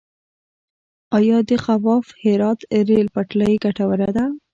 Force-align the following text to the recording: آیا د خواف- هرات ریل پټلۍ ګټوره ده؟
آیا 1.17 1.37
د 1.49 1.51
خواف- 1.63 2.05
هرات 2.23 2.59
ریل 2.87 3.07
پټلۍ 3.15 3.53
ګټوره 3.63 4.09
ده؟ 4.17 4.25